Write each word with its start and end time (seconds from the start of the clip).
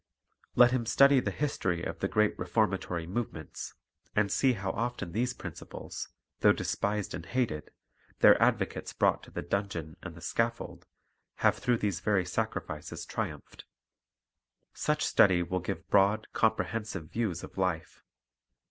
Let 0.55 0.71
him 0.71 0.87
study 0.87 1.19
the 1.19 1.29
history 1.29 1.83
of 1.83 1.99
the 1.99 2.07
great 2.07 2.33
reformatory 2.39 3.05
movements, 3.05 3.75
and 4.15 4.31
see 4.31 4.53
how 4.53 4.71
often 4.71 5.11
these 5.11 5.35
principles, 5.35 6.09
though 6.39 6.51
despised 6.53 7.13
and 7.13 7.23
hated, 7.23 7.69
their 8.17 8.41
advocates 8.41 8.93
brought 8.93 9.21
to 9.25 9.29
the 9.29 9.43
dungeon 9.43 9.95
and 10.01 10.15
the 10.15 10.21
scaf 10.21 10.55
fold, 10.55 10.87
have 11.45 11.59
through 11.59 11.77
these 11.77 12.01
veiy 12.01 12.27
sacrifices 12.27 13.05
triumphed. 13.05 13.65
Such 14.73 15.05
study 15.05 15.43
will 15.43 15.59
give 15.59 15.87
broad, 15.89 16.25
comprehensive 16.33 17.11
views 17.11 17.43
of 17.43 17.55
life. 17.59 18.01